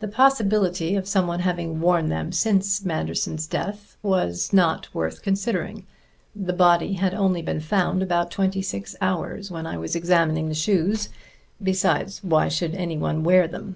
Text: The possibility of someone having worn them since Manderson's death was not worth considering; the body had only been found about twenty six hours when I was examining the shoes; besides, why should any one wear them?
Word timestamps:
The 0.00 0.08
possibility 0.08 0.96
of 0.96 1.06
someone 1.06 1.38
having 1.38 1.80
worn 1.80 2.08
them 2.08 2.32
since 2.32 2.84
Manderson's 2.84 3.46
death 3.46 3.96
was 4.02 4.52
not 4.52 4.92
worth 4.92 5.22
considering; 5.22 5.86
the 6.34 6.52
body 6.52 6.94
had 6.94 7.14
only 7.14 7.42
been 7.42 7.60
found 7.60 8.02
about 8.02 8.32
twenty 8.32 8.60
six 8.60 8.96
hours 9.00 9.48
when 9.48 9.64
I 9.64 9.78
was 9.78 9.94
examining 9.94 10.48
the 10.48 10.56
shoes; 10.56 11.10
besides, 11.62 12.24
why 12.24 12.48
should 12.48 12.74
any 12.74 12.98
one 12.98 13.22
wear 13.22 13.46
them? 13.46 13.64